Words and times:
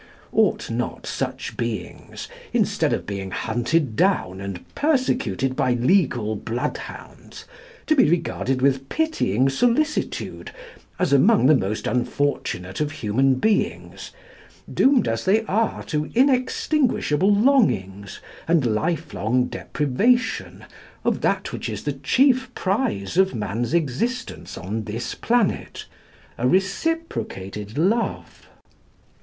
Ought 0.31 0.71
not 0.71 1.05
such 1.05 1.55
beings, 1.55 2.27
instead 2.53 2.91
of 2.91 3.05
being 3.05 3.29
hunted 3.29 3.95
down 3.95 4.41
and 4.41 4.65
persecuted 4.73 5.55
by 5.55 5.73
legal 5.73 6.35
bloodhounds, 6.35 7.45
to 7.85 7.95
be 7.95 8.09
regarded 8.09 8.63
with 8.63 8.89
pitying 8.89 9.47
solicitude 9.47 10.49
as 10.97 11.13
among 11.13 11.45
the 11.45 11.53
most 11.53 11.85
unfortunate 11.85 12.81
of 12.81 12.93
human 12.93 13.35
beings, 13.35 14.09
doomed 14.73 15.07
as 15.07 15.23
they 15.23 15.43
are 15.43 15.83
to 15.83 16.09
inextinguishable 16.15 17.31
longings 17.31 18.19
and 18.47 18.65
life 18.65 19.13
long 19.13 19.45
deprivation 19.45 20.65
of 21.03 21.21
that 21.21 21.53
which 21.53 21.69
is 21.69 21.83
the 21.83 21.93
chief 21.93 22.51
prize 22.55 23.17
of 23.17 23.35
man's 23.35 23.75
existence 23.75 24.57
on 24.57 24.85
this 24.85 25.13
planet, 25.13 25.85
a 26.39 26.47
reciprocated 26.47 27.77
love? 27.77 28.47